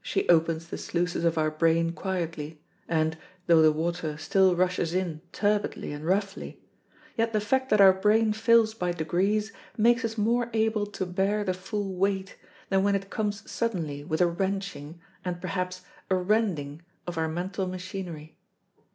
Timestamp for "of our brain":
1.22-1.92